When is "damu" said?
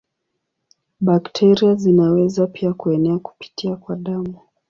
3.95-4.39